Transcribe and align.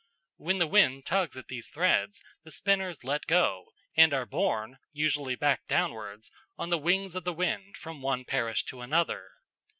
When 0.37 0.57
the 0.57 0.65
wind 0.65 1.05
tugs 1.05 1.37
at 1.37 1.47
these 1.47 1.69
threads, 1.69 2.23
the 2.43 2.49
spinners 2.49 3.03
let 3.03 3.27
go, 3.27 3.71
and 3.95 4.15
are 4.15 4.25
borne, 4.25 4.79
usually 4.91 5.35
back 5.35 5.67
downwards, 5.67 6.31
on 6.57 6.71
the 6.71 6.79
wings 6.79 7.13
of 7.13 7.23
the 7.23 7.31
wind 7.33 7.77
from 7.77 8.01
one 8.01 8.25
parish 8.25 8.63
to 8.65 8.81
another. 8.81 9.29